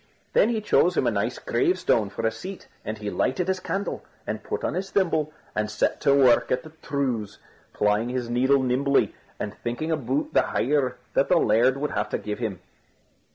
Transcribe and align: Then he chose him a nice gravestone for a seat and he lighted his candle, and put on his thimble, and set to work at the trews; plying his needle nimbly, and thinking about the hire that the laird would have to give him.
Then 0.33 0.49
he 0.49 0.61
chose 0.61 0.97
him 0.97 1.05
a 1.05 1.11
nice 1.11 1.37
gravestone 1.37 2.09
for 2.09 2.25
a 2.25 2.31
seat 2.31 2.67
and 2.83 2.97
he 2.97 3.11
lighted 3.11 3.47
his 3.47 3.59
candle, 3.59 4.03
and 4.25 4.41
put 4.43 4.63
on 4.63 4.73
his 4.73 4.89
thimble, 4.89 5.31
and 5.55 5.69
set 5.69 6.01
to 6.01 6.11
work 6.15 6.51
at 6.51 6.63
the 6.63 6.71
trews; 6.81 7.37
plying 7.71 8.09
his 8.09 8.27
needle 8.27 8.63
nimbly, 8.63 9.13
and 9.39 9.53
thinking 9.53 9.91
about 9.91 10.33
the 10.33 10.41
hire 10.41 10.97
that 11.13 11.29
the 11.29 11.37
laird 11.37 11.77
would 11.77 11.91
have 11.91 12.09
to 12.09 12.17
give 12.17 12.39
him. 12.39 12.61